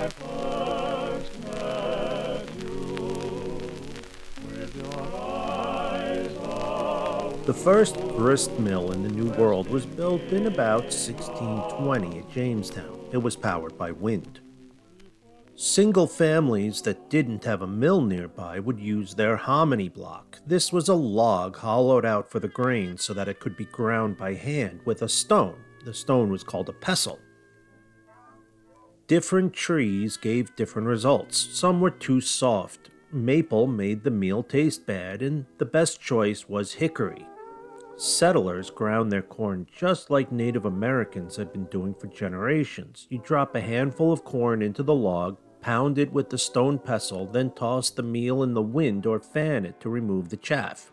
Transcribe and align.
I 0.00 0.08
first 0.08 1.44
met 1.44 2.48
you 2.58 3.60
with 4.46 4.74
your 4.74 5.02
eyes 5.14 6.32
The 7.44 7.52
first 7.52 7.96
grist 8.16 8.58
mill 8.58 8.92
in 8.92 9.02
the 9.02 9.10
New 9.10 9.30
World 9.32 9.68
was 9.68 9.84
built 9.84 10.22
in 10.32 10.46
about 10.46 10.84
1620 10.84 12.18
at 12.20 12.30
Jamestown. 12.30 13.10
It 13.12 13.18
was 13.18 13.36
powered 13.36 13.76
by 13.76 13.90
wind. 13.90 14.40
Single 15.54 16.06
families 16.06 16.80
that 16.80 17.10
didn't 17.10 17.44
have 17.44 17.60
a 17.60 17.66
mill 17.66 18.00
nearby 18.00 18.58
would 18.58 18.80
use 18.80 19.14
their 19.14 19.36
hominy 19.36 19.90
block. 19.90 20.38
This 20.46 20.72
was 20.72 20.88
a 20.88 20.94
log 20.94 21.58
hollowed 21.58 22.06
out 22.06 22.30
for 22.30 22.40
the 22.40 22.48
grain 22.48 22.96
so 22.96 23.12
that 23.12 23.28
it 23.28 23.38
could 23.38 23.54
be 23.54 23.66
ground 23.66 24.16
by 24.16 24.32
hand 24.32 24.80
with 24.86 25.02
a 25.02 25.10
stone. 25.10 25.58
The 25.84 25.92
stone 25.92 26.30
was 26.30 26.42
called 26.42 26.70
a 26.70 26.72
pestle. 26.72 27.18
Different 29.10 29.52
trees 29.52 30.16
gave 30.16 30.54
different 30.54 30.86
results. 30.86 31.36
Some 31.36 31.80
were 31.80 31.90
too 31.90 32.20
soft. 32.20 32.90
Maple 33.10 33.66
made 33.66 34.04
the 34.04 34.10
meal 34.12 34.44
taste 34.44 34.86
bad, 34.86 35.20
and 35.20 35.46
the 35.58 35.64
best 35.64 36.00
choice 36.00 36.48
was 36.48 36.74
hickory. 36.74 37.26
Settlers 37.96 38.70
ground 38.70 39.10
their 39.10 39.20
corn 39.20 39.66
just 39.76 40.10
like 40.10 40.30
Native 40.30 40.64
Americans 40.64 41.34
had 41.34 41.52
been 41.52 41.64
doing 41.64 41.92
for 41.92 42.06
generations. 42.06 43.08
You 43.10 43.18
drop 43.18 43.56
a 43.56 43.60
handful 43.60 44.12
of 44.12 44.22
corn 44.22 44.62
into 44.62 44.84
the 44.84 44.94
log, 44.94 45.38
pound 45.60 45.98
it 45.98 46.12
with 46.12 46.30
the 46.30 46.38
stone 46.38 46.78
pestle, 46.78 47.26
then 47.26 47.50
toss 47.50 47.90
the 47.90 48.04
meal 48.04 48.44
in 48.44 48.54
the 48.54 48.62
wind 48.62 49.06
or 49.06 49.18
fan 49.18 49.66
it 49.66 49.80
to 49.80 49.88
remove 49.88 50.28
the 50.28 50.36
chaff. 50.36 50.92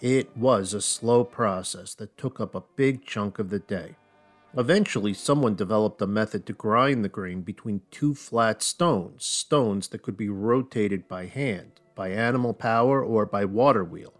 It 0.00 0.34
was 0.34 0.72
a 0.72 0.80
slow 0.80 1.22
process 1.22 1.92
that 1.96 2.16
took 2.16 2.40
up 2.40 2.54
a 2.54 2.64
big 2.76 3.04
chunk 3.04 3.38
of 3.38 3.50
the 3.50 3.58
day. 3.58 3.96
Eventually, 4.56 5.14
someone 5.14 5.54
developed 5.54 6.02
a 6.02 6.06
method 6.06 6.44
to 6.46 6.52
grind 6.52 7.02
the 7.02 7.08
grain 7.08 7.40
between 7.40 7.80
two 7.90 8.14
flat 8.14 8.62
stones, 8.62 9.24
stones 9.24 9.88
that 9.88 10.02
could 10.02 10.16
be 10.16 10.28
rotated 10.28 11.08
by 11.08 11.26
hand, 11.26 11.80
by 11.94 12.10
animal 12.10 12.52
power, 12.52 13.02
or 13.02 13.24
by 13.24 13.46
water 13.46 13.82
wheel. 13.82 14.12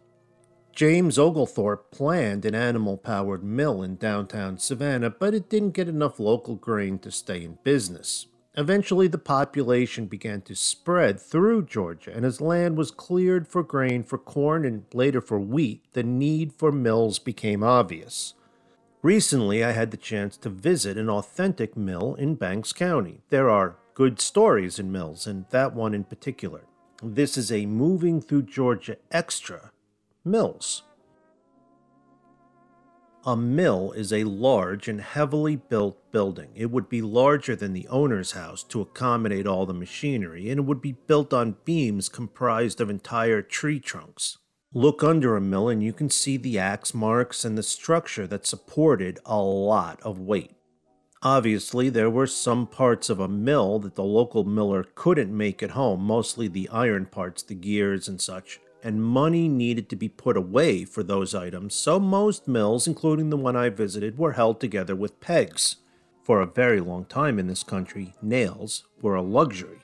James 0.75 1.19
Oglethorpe 1.19 1.91
planned 1.91 2.47
an 2.47 2.55
animal 2.55 2.97
powered 2.97 3.45
mill 3.45 3.83
in 3.83 3.97
downtown 3.97 4.57
Savannah, 4.57 5.11
but 5.11 5.35
it 5.35 5.51
didn't 5.51 5.73
get 5.73 5.87
enough 5.87 6.19
local 6.19 6.57
grain 6.57 6.99
to 7.01 7.11
stay 7.11 7.45
in 7.45 7.59
business. 7.63 8.27
Eventually, 8.55 9.09
the 9.09 9.19
population 9.19 10.07
began 10.07 10.41
to 10.43 10.55
spread 10.55 11.21
through 11.21 11.67
Georgia, 11.67 12.11
and 12.15 12.25
as 12.25 12.41
land 12.41 12.79
was 12.79 12.91
cleared 12.91 13.47
for 13.47 13.63
grain 13.63 14.03
for 14.03 14.17
corn 14.17 14.65
and 14.65 14.85
later 14.95 15.21
for 15.21 15.39
wheat, 15.39 15.83
the 15.93 16.03
need 16.03 16.55
for 16.55 16.73
mills 16.73 17.19
became 17.19 17.63
obvious. 17.63 18.33
Recently, 19.03 19.65
I 19.65 19.73
had 19.73 19.91
the 19.91 19.97
chance 19.97 20.37
to 20.37 20.49
visit 20.49 20.97
an 20.97 21.11
authentic 21.11 21.77
mill 21.77 22.15
in 22.15 22.37
Banks 22.37 22.73
County. 22.73 23.23
There 23.31 23.51
are 23.51 23.75
good 23.95 24.21
stories 24.21 24.79
in 24.79 24.93
mills, 24.93 25.27
and 25.27 25.45
that 25.51 25.75
one 25.75 25.93
in 25.93 26.05
particular. 26.05 26.61
This 27.03 27.37
is 27.37 27.51
a 27.51 27.67
Moving 27.67 28.21
Through 28.21 28.43
Georgia 28.43 28.97
Extra 29.11 29.73
Mills. 30.25 30.85
A 33.27 33.37
mill 33.37 33.91
is 33.91 34.13
a 34.13 34.23
large 34.23 34.87
and 34.87 35.01
heavily 35.01 35.57
built 35.57 36.13
building. 36.13 36.51
It 36.55 36.71
would 36.71 36.89
be 36.89 37.03
larger 37.03 37.57
than 37.57 37.73
the 37.73 37.89
owner's 37.89 38.33
house 38.33 38.63
to 38.65 38.81
accommodate 38.81 39.49
all 39.49 39.67
the 39.67 39.75
machinery, 39.75 40.49
and 40.49 40.61
it 40.61 40.65
would 40.65 40.81
be 40.81 40.93
built 40.93 41.33
on 41.33 41.57
beams 41.65 42.09
comprised 42.09 42.81
of 42.81 42.89
entire 42.89 43.43
tree 43.43 43.81
trunks. 43.81 44.39
Look 44.75 45.03
under 45.05 45.37
a 45.37 45.41
mill 45.41 45.69
and 45.69 45.83
you 45.83 45.93
can 45.93 46.09
see 46.09 46.37
the 46.37 46.59
axe 46.59 46.95
marks 46.95 47.45
and 47.45 47.59
the 47.59 47.63
structure 47.63 48.27
that 48.27 48.47
supported 48.47 49.19
a 49.27 49.41
lot 49.41 50.01
of 50.03 50.19
weight. 50.19 50.53
Obviously, 51.23 51.89
there 51.89 52.11
were 52.11 52.27
some 52.27 52.67
parts 52.67 53.09
of 53.09 53.21
a 53.21 53.29
mill 53.29 53.79
that 53.81 53.95
the 53.95 54.03
local 54.03 54.45
miller 54.45 54.85
couldn't 54.95 55.37
make 55.37 55.63
at 55.63 55.73
home, 55.73 56.03
mostly 56.03 56.49
the 56.49 56.69
iron 56.71 57.07
parts, 57.07 57.43
the 57.43 57.55
gears, 57.55 58.09
and 58.09 58.21
such 58.21 58.61
and 58.83 59.03
money 59.03 59.49
needed 59.49 59.89
to 59.89 59.97
be 59.97 60.09
put 60.09 60.37
away 60.37 60.85
for 60.85 61.03
those 61.03 61.35
items, 61.35 61.75
so 61.75 62.01
most 62.01 62.49
mills, 62.49 62.87
including 62.87 63.31
the 63.31 63.37
one 63.37 63.57
I 63.57 63.69
visited, 63.69 64.19
were 64.19 64.33
held 64.33 64.61
together 64.61 64.97
with 64.97 65.21
pegs. 65.21 65.77
For 66.23 66.41
a 66.41 66.47
very 66.47 66.81
long 66.81 67.05
time 67.05 67.39
in 67.39 67.47
this 67.47 67.63
country, 67.63 68.15
nails 68.21 68.85
were 69.01 69.15
a 69.15 69.23
luxury. 69.23 69.82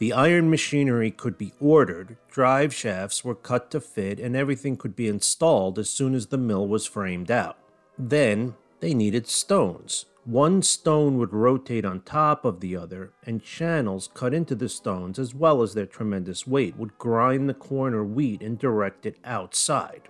The 0.00 0.14
iron 0.14 0.48
machinery 0.48 1.10
could 1.10 1.36
be 1.36 1.52
ordered, 1.60 2.16
drive 2.30 2.72
shafts 2.72 3.22
were 3.22 3.34
cut 3.34 3.70
to 3.72 3.82
fit, 3.82 4.18
and 4.18 4.34
everything 4.34 4.78
could 4.78 4.96
be 4.96 5.08
installed 5.08 5.78
as 5.78 5.90
soon 5.90 6.14
as 6.14 6.28
the 6.28 6.38
mill 6.38 6.66
was 6.66 6.86
framed 6.86 7.30
out. 7.30 7.58
Then 7.98 8.54
they 8.80 8.94
needed 8.94 9.26
stones. 9.26 10.06
One 10.24 10.62
stone 10.62 11.18
would 11.18 11.34
rotate 11.34 11.84
on 11.84 12.00
top 12.00 12.46
of 12.46 12.60
the 12.60 12.78
other, 12.78 13.12
and 13.26 13.42
channels 13.42 14.08
cut 14.14 14.32
into 14.32 14.54
the 14.54 14.70
stones, 14.70 15.18
as 15.18 15.34
well 15.34 15.60
as 15.60 15.74
their 15.74 15.84
tremendous 15.84 16.46
weight, 16.46 16.78
would 16.78 16.96
grind 16.96 17.46
the 17.46 17.52
corn 17.52 17.92
or 17.92 18.02
wheat 18.02 18.40
and 18.40 18.58
direct 18.58 19.04
it 19.04 19.18
outside. 19.22 20.08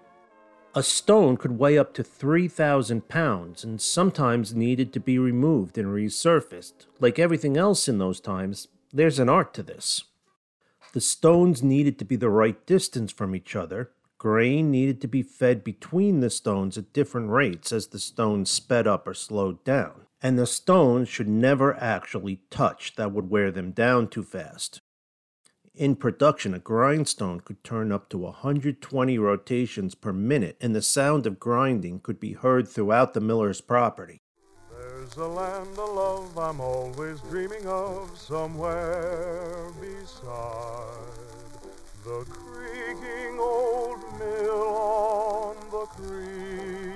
A 0.73 0.85
stone 0.85 1.37
could 1.37 1.59
weigh 1.59 1.77
up 1.77 1.95
to 1.95 2.05
3,000 2.05 3.09
pounds 3.09 3.65
and 3.65 3.81
sometimes 3.81 4.55
needed 4.55 4.93
to 4.93 5.01
be 5.01 5.19
removed 5.19 5.77
and 5.77 5.89
resurfaced. 5.89 6.87
Like 7.01 7.19
everything 7.19 7.57
else 7.57 7.89
in 7.89 7.99
those 7.99 8.21
times, 8.21 8.69
there's 8.93 9.19
an 9.19 9.29
art 9.29 9.55
to 9.55 9.63
this. 9.63 10.05
The 10.93 11.01
stones 11.01 11.63
needed 11.63 11.99
to 12.01 12.05
be 12.05 12.17
the 12.17 12.31
right 12.31 12.65
distance 12.67 13.13
from 13.13 13.35
each 13.35 13.55
other, 13.55 13.93
Grain 14.21 14.71
needed 14.71 15.01
to 15.01 15.09
be 15.09 15.23
fed 15.23 15.65
between 15.65 16.21
the 16.21 16.29
stones 16.29 16.77
at 16.77 16.93
different 16.93 17.31
rates 17.31 17.73
as 17.73 17.87
the 17.87 17.99
stones 17.99 18.51
sped 18.51 18.87
up 18.87 19.09
or 19.09 19.15
slowed 19.15 19.65
down, 19.65 20.03
and 20.21 20.39
the 20.39 20.47
stones 20.47 21.09
should 21.09 21.27
never 21.27 21.75
actually 21.77 22.43
touch, 22.51 22.97
that 22.97 23.13
would 23.13 23.31
wear 23.31 23.51
them 23.51 23.71
down 23.71 24.09
too 24.09 24.23
fast. 24.23 24.83
In 25.75 25.97
production, 25.97 26.53
a 26.53 26.59
grindstone 26.59 27.41
could 27.41 27.65
turn 27.65 27.91
up 27.91 28.11
to 28.11 28.19
120 28.19 29.19
rotations 29.19 29.95
per 29.95 30.13
minute, 30.13 30.59
and 30.61 30.77
the 30.77 30.83
sound 30.83 31.27
of 31.27 31.41
grinding 31.41 32.01
could 32.01 32.21
be 32.21 32.35
heard 32.35 32.69
throughout 32.69 33.15
the 33.15 33.23
miller's 33.23 33.63
property. 33.63 34.21
There's 35.17 35.27
a 35.27 35.29
land 35.29 35.77
of 35.77 35.93
love 35.93 36.39
I'm 36.39 36.61
always 36.61 37.21
dreaming 37.23 37.67
of 37.67 38.17
somewhere 38.17 39.73
beside 39.81 40.85
the 42.05 42.25
creaking 42.29 43.39
old 43.41 43.99
mill 44.21 44.77
on 44.77 45.57
the 45.73 45.87
creek. 45.97 46.93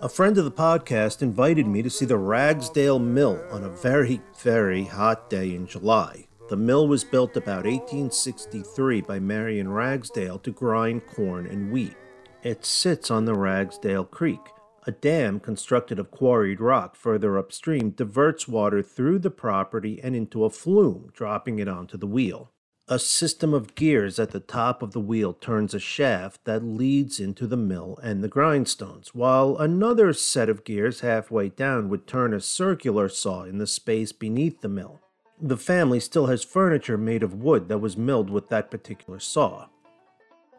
A 0.00 0.08
friend 0.08 0.36
of 0.36 0.44
the 0.44 0.50
podcast 0.50 1.22
invited 1.22 1.68
me 1.68 1.82
to 1.82 1.90
see 1.90 2.04
the 2.04 2.18
Ragsdale 2.18 2.98
Mill 2.98 3.40
on 3.52 3.62
a 3.62 3.68
very, 3.68 4.22
very 4.38 4.84
hot 4.84 5.30
day 5.30 5.54
in 5.54 5.68
July. 5.68 6.26
The 6.48 6.56
mill 6.56 6.88
was 6.88 7.04
built 7.04 7.36
about 7.36 7.64
1863 7.64 9.02
by 9.02 9.20
Marion 9.20 9.68
Ragsdale 9.68 10.40
to 10.40 10.50
grind 10.50 11.06
corn 11.06 11.46
and 11.46 11.70
wheat. 11.70 11.94
It 12.42 12.64
sits 12.64 13.08
on 13.08 13.24
the 13.24 13.34
Ragsdale 13.34 14.04
Creek. 14.04 14.40
A 14.84 14.90
dam 14.90 15.38
constructed 15.38 16.00
of 16.00 16.10
quarried 16.10 16.60
rock 16.60 16.96
further 16.96 17.38
upstream 17.38 17.90
diverts 17.90 18.48
water 18.48 18.82
through 18.82 19.20
the 19.20 19.30
property 19.30 20.00
and 20.02 20.16
into 20.16 20.44
a 20.44 20.50
flume, 20.50 21.10
dropping 21.14 21.60
it 21.60 21.68
onto 21.68 21.96
the 21.96 22.06
wheel. 22.06 22.50
A 22.88 22.98
system 22.98 23.54
of 23.54 23.76
gears 23.76 24.18
at 24.18 24.32
the 24.32 24.40
top 24.40 24.82
of 24.82 24.90
the 24.90 24.98
wheel 24.98 25.32
turns 25.32 25.72
a 25.72 25.78
shaft 25.78 26.44
that 26.44 26.64
leads 26.64 27.20
into 27.20 27.46
the 27.46 27.56
mill 27.56 27.96
and 28.02 28.24
the 28.24 28.28
grindstones, 28.28 29.14
while 29.14 29.56
another 29.56 30.12
set 30.12 30.48
of 30.48 30.64
gears 30.64 30.98
halfway 30.98 31.48
down 31.48 31.88
would 31.90 32.08
turn 32.08 32.34
a 32.34 32.40
circular 32.40 33.08
saw 33.08 33.44
in 33.44 33.58
the 33.58 33.68
space 33.68 34.10
beneath 34.10 34.62
the 34.62 34.68
mill. 34.68 35.00
The 35.40 35.56
family 35.56 36.00
still 36.00 36.26
has 36.26 36.42
furniture 36.42 36.98
made 36.98 37.22
of 37.22 37.34
wood 37.34 37.68
that 37.68 37.78
was 37.78 37.96
milled 37.96 38.30
with 38.30 38.48
that 38.48 38.68
particular 38.68 39.20
saw. 39.20 39.68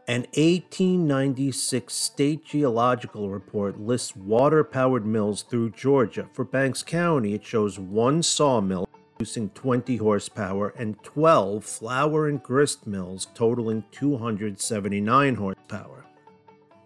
An 0.06 0.24
1896 0.34 1.94
state 1.94 2.44
geological 2.44 3.30
report 3.30 3.80
lists 3.80 4.14
water 4.18 4.62
powered 4.62 5.06
mills 5.06 5.44
through 5.44 5.70
Georgia. 5.70 6.28
For 6.34 6.44
Banks 6.44 6.84
County, 6.84 7.34
it 7.34 7.46
shows 7.46 7.80
one 7.80 8.22
sawmill 8.22 8.90
producing 9.16 9.48
20 9.52 9.96
horsepower 9.96 10.74
and 10.78 11.02
12 11.04 11.64
flour 11.64 12.28
and 12.28 12.44
grist 12.44 12.86
mills 12.86 13.28
totaling 13.34 13.86
279 13.92 15.36
horsepower. 15.36 16.04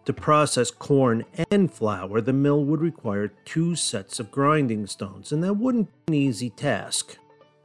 To 0.06 0.14
process 0.14 0.70
corn 0.70 1.26
and 1.50 1.74
flour, 1.74 2.22
the 2.22 2.34
mill 2.34 2.66
would 2.66 2.82
require 2.82 3.30
two 3.46 3.76
sets 3.76 4.20
of 4.20 4.30
grinding 4.30 4.86
stones, 4.86 5.32
and 5.32 5.44
that 5.44 5.56
wouldn't 5.56 5.90
be 6.06 6.14
an 6.14 6.14
easy 6.14 6.52
task. 6.52 7.18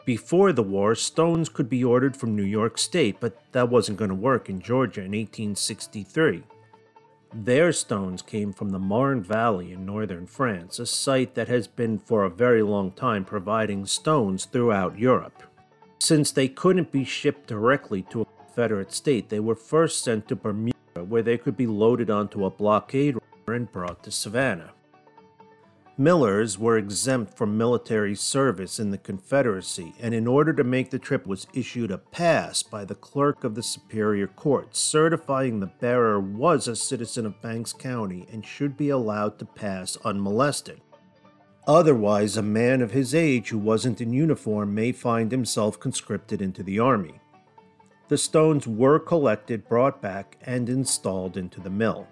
Before 0.04 0.52
the 0.52 0.64
war, 0.64 0.96
stones 0.96 1.48
could 1.48 1.68
be 1.68 1.84
ordered 1.84 2.16
from 2.16 2.34
New 2.34 2.42
York 2.42 2.76
State, 2.76 3.18
but 3.20 3.38
that 3.52 3.68
wasn't 3.68 3.98
going 3.98 4.08
to 4.08 4.16
work 4.16 4.48
in 4.48 4.60
Georgia 4.60 5.00
in 5.00 5.12
1863. 5.12 6.42
Their 7.32 7.72
stones 7.72 8.20
came 8.20 8.52
from 8.52 8.70
the 8.70 8.80
Marne 8.80 9.22
Valley 9.22 9.72
in 9.72 9.86
northern 9.86 10.26
France, 10.26 10.80
a 10.80 10.86
site 10.86 11.34
that 11.36 11.46
has 11.46 11.68
been 11.68 12.00
for 12.00 12.24
a 12.24 12.30
very 12.30 12.62
long 12.62 12.90
time 12.90 13.24
providing 13.24 13.86
stones 13.86 14.44
throughout 14.44 14.98
Europe. 14.98 15.44
Since 16.00 16.32
they 16.32 16.48
couldn't 16.48 16.90
be 16.90 17.04
shipped 17.04 17.46
directly 17.46 18.02
to 18.10 18.22
a 18.22 18.24
Confederate 18.24 18.92
state, 18.92 19.28
they 19.28 19.38
were 19.40 19.54
first 19.54 20.02
sent 20.02 20.26
to 20.28 20.36
Bermuda, 20.36 21.04
where 21.08 21.22
they 21.22 21.38
could 21.38 21.56
be 21.56 21.68
loaded 21.68 22.10
onto 22.10 22.44
a 22.44 22.50
blockade 22.50 23.14
runner 23.46 23.56
and 23.56 23.70
brought 23.70 24.02
to 24.02 24.10
Savannah. 24.10 24.72
Millers 25.98 26.58
were 26.58 26.78
exempt 26.78 27.36
from 27.36 27.58
military 27.58 28.14
service 28.14 28.80
in 28.80 28.90
the 28.90 28.96
Confederacy, 28.96 29.92
and 30.00 30.14
in 30.14 30.26
order 30.26 30.54
to 30.54 30.64
make 30.64 30.88
the 30.88 30.98
trip 30.98 31.26
was 31.26 31.46
issued 31.52 31.90
a 31.90 31.98
pass 31.98 32.62
by 32.62 32.82
the 32.82 32.94
clerk 32.94 33.44
of 33.44 33.54
the 33.54 33.62
Superior 33.62 34.26
Court, 34.26 34.74
certifying 34.74 35.60
the 35.60 35.66
bearer 35.66 36.18
was 36.18 36.66
a 36.66 36.74
citizen 36.74 37.26
of 37.26 37.42
Banks 37.42 37.74
County 37.74 38.26
and 38.32 38.44
should 38.44 38.74
be 38.74 38.88
allowed 38.88 39.38
to 39.38 39.44
pass 39.44 39.98
unmolested. 40.02 40.80
Otherwise, 41.66 42.38
a 42.38 42.42
man 42.42 42.80
of 42.80 42.92
his 42.92 43.14
age 43.14 43.50
who 43.50 43.58
wasn't 43.58 44.00
in 44.00 44.14
uniform 44.14 44.74
may 44.74 44.92
find 44.92 45.30
himself 45.30 45.78
conscripted 45.78 46.40
into 46.40 46.62
the 46.62 46.78
army. 46.78 47.20
The 48.08 48.16
stones 48.18 48.66
were 48.66 48.98
collected, 48.98 49.68
brought 49.68 50.00
back, 50.00 50.38
and 50.42 50.70
installed 50.70 51.36
into 51.36 51.60
the 51.60 51.70
mill. 51.70 52.08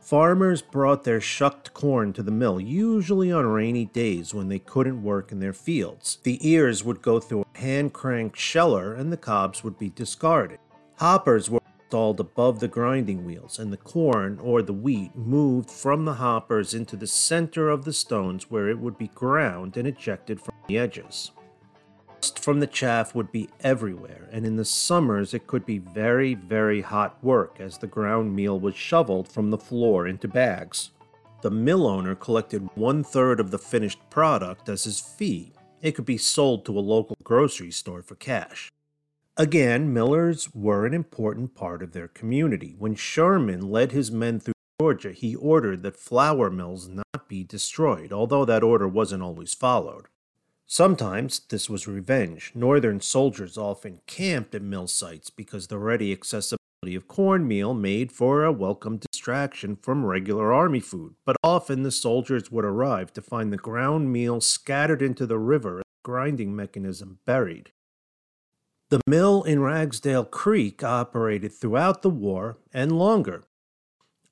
Farmers 0.00 0.62
brought 0.62 1.04
their 1.04 1.20
shucked 1.20 1.74
corn 1.74 2.12
to 2.14 2.22
the 2.22 2.30
mill, 2.30 2.58
usually 2.58 3.30
on 3.30 3.46
rainy 3.46 3.84
days 3.84 4.34
when 4.34 4.48
they 4.48 4.58
couldn't 4.58 5.02
work 5.02 5.30
in 5.30 5.40
their 5.40 5.52
fields. 5.52 6.18
The 6.22 6.38
ears 6.48 6.82
would 6.82 7.02
go 7.02 7.20
through 7.20 7.44
a 7.54 7.58
hand 7.58 7.92
cranked 7.92 8.38
sheller 8.38 8.94
and 8.94 9.12
the 9.12 9.16
cobs 9.16 9.62
would 9.62 9.78
be 9.78 9.90
discarded. 9.90 10.58
Hoppers 10.96 11.50
were 11.50 11.60
installed 11.78 12.18
above 12.18 12.60
the 12.60 12.68
grinding 12.68 13.24
wheels, 13.24 13.58
and 13.58 13.72
the 13.72 13.76
corn 13.76 14.38
or 14.42 14.62
the 14.62 14.72
wheat 14.72 15.14
moved 15.14 15.70
from 15.70 16.04
the 16.04 16.14
hoppers 16.14 16.72
into 16.72 16.96
the 16.96 17.06
center 17.06 17.68
of 17.68 17.84
the 17.84 17.92
stones 17.92 18.50
where 18.50 18.68
it 18.68 18.78
would 18.78 18.96
be 18.96 19.08
ground 19.08 19.76
and 19.76 19.86
ejected 19.86 20.40
from 20.40 20.54
the 20.66 20.78
edges 20.78 21.32
from 22.24 22.60
the 22.60 22.66
chaff 22.66 23.14
would 23.14 23.32
be 23.32 23.48
everywhere, 23.60 24.28
and 24.32 24.46
in 24.46 24.56
the 24.56 24.64
summers 24.64 25.34
it 25.34 25.46
could 25.46 25.64
be 25.64 25.78
very, 25.78 26.34
very 26.34 26.80
hot 26.80 27.22
work 27.22 27.58
as 27.58 27.78
the 27.78 27.86
ground 27.86 28.34
meal 28.34 28.58
was 28.58 28.76
shoveled 28.76 29.28
from 29.28 29.50
the 29.50 29.58
floor 29.58 30.06
into 30.06 30.28
bags. 30.28 30.90
The 31.42 31.50
mill 31.50 31.86
owner 31.86 32.14
collected 32.14 32.68
one 32.74 33.02
third 33.02 33.40
of 33.40 33.50
the 33.50 33.58
finished 33.58 33.98
product 34.10 34.68
as 34.68 34.84
his 34.84 35.00
fee. 35.00 35.52
It 35.80 35.92
could 35.92 36.04
be 36.04 36.18
sold 36.18 36.66
to 36.66 36.78
a 36.78 36.80
local 36.80 37.16
grocery 37.22 37.70
store 37.70 38.02
for 38.02 38.14
cash. 38.14 38.70
Again, 39.38 39.94
millers 39.94 40.52
were 40.54 40.84
an 40.84 40.92
important 40.92 41.54
part 41.54 41.82
of 41.82 41.92
their 41.92 42.08
community. 42.08 42.74
When 42.78 42.94
Sherman 42.94 43.70
led 43.70 43.92
his 43.92 44.10
men 44.10 44.38
through 44.38 44.52
Georgia, 44.78 45.12
he 45.12 45.34
ordered 45.34 45.82
that 45.82 45.96
flour 45.96 46.50
mills 46.50 46.88
not 46.88 47.26
be 47.26 47.42
destroyed, 47.42 48.12
although 48.12 48.44
that 48.44 48.62
order 48.62 48.86
wasn't 48.86 49.22
always 49.22 49.54
followed. 49.54 50.09
Sometimes 50.72 51.40
this 51.48 51.68
was 51.68 51.88
revenge. 51.88 52.52
Northern 52.54 53.00
soldiers 53.00 53.58
often 53.58 54.02
camped 54.06 54.54
at 54.54 54.62
mill 54.62 54.86
sites 54.86 55.28
because 55.28 55.66
the 55.66 55.78
ready 55.78 56.12
accessibility 56.12 56.94
of 56.94 57.08
cornmeal 57.08 57.74
made 57.74 58.12
for 58.12 58.44
a 58.44 58.52
welcome 58.52 58.96
distraction 58.96 59.74
from 59.74 60.06
regular 60.06 60.52
army 60.52 60.78
food, 60.78 61.16
but 61.26 61.34
often 61.42 61.82
the 61.82 61.90
soldiers 61.90 62.52
would 62.52 62.64
arrive 62.64 63.12
to 63.14 63.20
find 63.20 63.52
the 63.52 63.56
ground 63.56 64.12
meal 64.12 64.40
scattered 64.40 65.02
into 65.02 65.26
the 65.26 65.40
river 65.40 65.78
and 65.78 65.80
the 65.80 66.08
grinding 66.08 66.54
mechanism 66.54 67.18
buried. 67.24 67.72
The 68.90 69.00
mill 69.08 69.42
in 69.42 69.58
Ragsdale 69.58 70.26
Creek 70.26 70.84
operated 70.84 71.52
throughout 71.52 72.02
the 72.02 72.10
war 72.10 72.58
and 72.72 72.92
longer. 72.92 73.42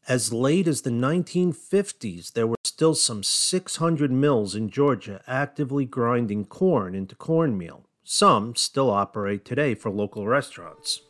As 0.06 0.32
late 0.32 0.68
as 0.68 0.82
the 0.82 0.90
1950s, 0.90 2.34
there 2.34 2.46
were 2.46 2.57
still 2.78 2.94
some 2.94 3.24
600 3.24 4.12
mills 4.12 4.54
in 4.54 4.70
Georgia 4.70 5.20
actively 5.26 5.84
grinding 5.84 6.44
corn 6.44 6.94
into 6.94 7.16
cornmeal. 7.16 7.84
Some 8.04 8.54
still 8.54 8.88
operate 8.88 9.44
today 9.44 9.74
for 9.74 9.90
local 9.90 10.28
restaurants. 10.28 11.02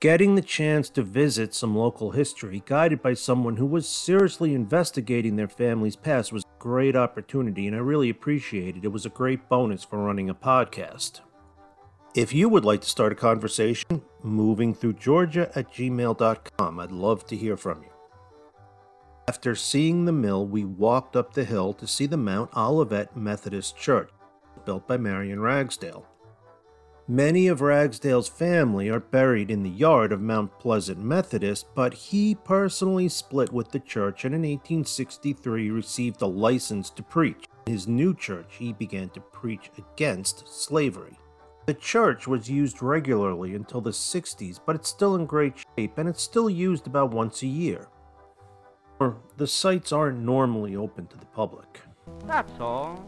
Getting 0.00 0.34
the 0.34 0.42
chance 0.42 0.90
to 0.90 1.04
visit 1.04 1.54
some 1.54 1.76
local 1.76 2.10
history, 2.10 2.60
guided 2.66 3.02
by 3.02 3.14
someone 3.14 3.54
who 3.54 3.66
was 3.66 3.88
seriously 3.88 4.52
investigating 4.52 5.36
their 5.36 5.46
family's 5.46 5.94
past, 5.94 6.32
was 6.32 6.42
a 6.42 6.58
great 6.58 6.96
opportunity, 6.96 7.68
and 7.68 7.76
I 7.76 7.78
really 7.78 8.10
appreciate 8.10 8.76
it. 8.76 8.84
It 8.84 8.88
was 8.88 9.06
a 9.06 9.10
great 9.10 9.48
bonus 9.48 9.84
for 9.84 10.02
running 10.02 10.28
a 10.28 10.34
podcast. 10.34 11.20
If 12.16 12.32
you 12.32 12.48
would 12.48 12.64
like 12.64 12.80
to 12.80 12.88
start 12.90 13.12
a 13.12 13.14
conversation, 13.14 14.02
movingthroughgeorgia 14.24 15.56
at 15.56 15.72
gmail.com. 15.72 16.80
I'd 16.80 16.90
love 16.90 17.24
to 17.28 17.36
hear 17.36 17.56
from 17.56 17.84
you. 17.84 17.93
After 19.26 19.54
seeing 19.54 20.04
the 20.04 20.12
mill, 20.12 20.46
we 20.46 20.66
walked 20.66 21.16
up 21.16 21.32
the 21.32 21.44
hill 21.44 21.72
to 21.74 21.86
see 21.86 22.04
the 22.04 22.18
Mount 22.18 22.54
Olivet 22.54 23.16
Methodist 23.16 23.74
Church, 23.74 24.10
built 24.66 24.86
by 24.86 24.98
Marion 24.98 25.40
Ragsdale. 25.40 26.06
Many 27.08 27.48
of 27.48 27.62
Ragsdale's 27.62 28.28
family 28.28 28.90
are 28.90 29.00
buried 29.00 29.50
in 29.50 29.62
the 29.62 29.70
yard 29.70 30.12
of 30.12 30.20
Mount 30.20 30.58
Pleasant 30.58 30.98
Methodist, 30.98 31.66
but 31.74 31.94
he 31.94 32.34
personally 32.34 33.08
split 33.08 33.50
with 33.50 33.70
the 33.70 33.80
church 33.80 34.26
and 34.26 34.34
in 34.34 34.42
1863 34.42 35.70
received 35.70 36.20
a 36.20 36.26
license 36.26 36.90
to 36.90 37.02
preach. 37.02 37.46
In 37.66 37.72
his 37.72 37.88
new 37.88 38.14
church, 38.14 38.56
he 38.58 38.74
began 38.74 39.08
to 39.10 39.20
preach 39.20 39.70
against 39.78 40.48
slavery. 40.48 41.18
The 41.64 41.74
church 41.74 42.26
was 42.26 42.50
used 42.50 42.82
regularly 42.82 43.54
until 43.54 43.80
the 43.80 43.90
60s, 43.90 44.60
but 44.66 44.76
it's 44.76 44.90
still 44.90 45.14
in 45.14 45.24
great 45.24 45.54
shape 45.78 45.96
and 45.96 46.10
it's 46.10 46.22
still 46.22 46.50
used 46.50 46.86
about 46.86 47.10
once 47.10 47.42
a 47.42 47.46
year 47.46 47.88
the 49.36 49.46
sites 49.46 49.92
aren't 49.92 50.18
normally 50.18 50.76
open 50.76 51.06
to 51.08 51.16
the 51.18 51.26
public. 51.26 51.80
That's 52.26 52.52
all. 52.60 53.06